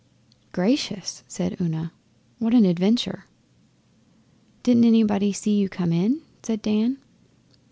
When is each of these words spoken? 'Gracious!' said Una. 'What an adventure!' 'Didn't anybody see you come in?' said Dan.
'Gracious!' 0.51 1.23
said 1.27 1.55
Una. 1.61 1.91
'What 2.39 2.55
an 2.55 2.65
adventure!' 2.65 3.25
'Didn't 4.63 4.85
anybody 4.85 5.31
see 5.31 5.55
you 5.55 5.69
come 5.69 5.91
in?' 5.93 6.21
said 6.41 6.63
Dan. 6.63 6.97